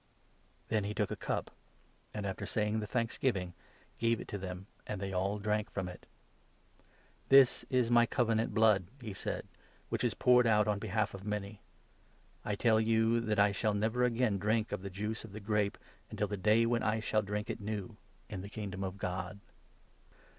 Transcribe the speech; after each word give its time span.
Then 0.69 0.83
he 0.83 0.95
took 0.95 1.11
a 1.11 1.15
cup, 1.15 1.51
and, 2.11 2.25
after 2.25 2.47
saying 2.47 2.79
the 2.79 2.87
thanksgiving, 2.87 3.53
gave 3.99 4.17
23 4.17 4.21
it 4.23 4.27
to 4.29 4.37
them, 4.39 4.65
and 4.87 4.99
they 4.99 5.13
all 5.13 5.37
drank 5.37 5.69
from 5.69 5.87
it.• 5.87 6.07
"This 7.29 7.65
is 7.69 7.91
my 7.91 8.07
Covenant 8.07 8.51
blood," 8.51 8.85
he 8.99 9.13
said, 9.13 9.45
"which 9.89 10.03
is 10.03 10.15
poured 10.15 10.45
24 10.45 10.59
out 10.59 10.67
on 10.67 10.79
behalf 10.79 11.13
of 11.13 11.23
many. 11.23 11.59
I 12.43 12.55
tell 12.55 12.79
you 12.79 13.19
that 13.21 13.37
I 13.37 13.51
shall 13.51 13.75
never 13.75 14.03
again 14.03 14.39
25 14.39 14.39
drink 14.41 14.71
of 14.71 14.81
the 14.81 14.89
juice 14.89 15.23
of 15.23 15.33
the 15.33 15.39
grape, 15.39 15.77
until 16.09 16.27
that 16.29 16.41
day 16.41 16.65
when 16.65 16.81
I 16.81 16.99
shall 16.99 17.21
drink 17.21 17.51
it 17.51 17.61
new 17.61 17.95
in 18.27 18.41
the 18.41 18.49
Kingdom 18.49 18.83
of 18.83 18.97
God." 18.97 19.39